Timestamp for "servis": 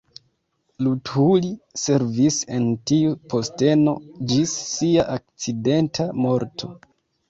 1.81-2.39